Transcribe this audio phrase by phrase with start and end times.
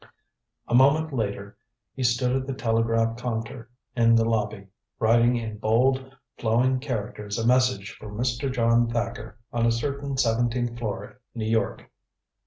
[0.67, 1.55] A moment later
[1.93, 4.65] he stood at the telegraph counter in the lobby,
[4.97, 8.51] writing in bold flowing characters a message for Mr.
[8.51, 11.87] John Thacker, on a certain seventeenth floor, New York.